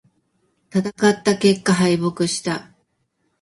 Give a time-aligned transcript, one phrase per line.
[0.73, 2.71] 戦った結果、敗北した。